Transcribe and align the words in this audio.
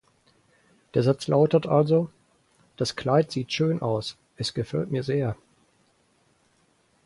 Der 0.95 1.03
Satz 1.03 1.27
lautet 1.27 1.67
also: 1.67 2.09
"Das 2.75 2.95
Kleid 2.95 3.31
sieht 3.31 3.53
schön 3.53 3.83
aus, 3.83 4.17
es 4.35 4.55
gefällt 4.55 4.89
mir 4.89 5.03
sehr!" 5.03 5.35